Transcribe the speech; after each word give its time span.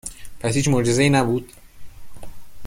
پس 0.39 0.55
هیچ 0.55 0.67
معجزه 0.67 1.03
ای 1.03 1.09
نبود؟ 1.09 1.49